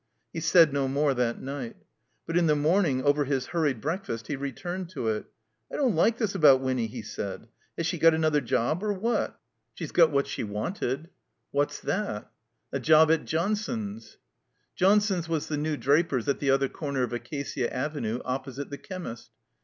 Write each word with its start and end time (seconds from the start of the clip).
He 0.33 0.39
said 0.39 0.73
no 0.73 0.87
more 0.87 1.13
that 1.13 1.39
night. 1.39 1.75
But 2.25 2.35
in 2.35 2.47
the 2.47 2.55
morning, 2.55 3.03
over 3.03 3.23
his 3.25 3.49
hiuried 3.49 3.81
breakfast, 3.81 4.25
he 4.29 4.35
returned 4.35 4.89
to 4.89 5.09
it. 5.09 5.25
"I 5.71 5.75
don't 5.75 5.93
like 5.93 6.17
this 6.17 6.33
about 6.33 6.59
Winny," 6.59 6.87
he 6.87 7.03
said. 7.03 7.47
"Has 7.77 7.85
she 7.85 7.99
got 7.99 8.15
another 8.15 8.41
job, 8.41 8.81
or 8.81 8.93
what?" 8.93 9.39
207 9.75 9.75
THE 9.75 9.75
COMBINED 9.75 9.75
MAZE 9.75 9.75
"She's 9.75 9.91
got 9.91 10.11
what 10.11 10.25
she 10.25 10.43
wanted." 10.91 11.09
"What's 11.51 11.79
that?" 11.81 12.31
"A 12.71 12.79
job 12.79 13.11
at 13.11 13.25
Johnson's." 13.25 14.17
Johnson's 14.75 15.29
was 15.29 15.45
the 15.49 15.57
new 15.57 15.77
drai)ers 15.77 16.27
at 16.27 16.39
the 16.39 16.49
other 16.49 16.67
comer 16.67 17.03
of 17.03 17.13
Acacia 17.13 17.71
Avenue, 17.71 18.21
opposite 18.25 18.71
the 18.71 18.79
chemist. 18.79 19.29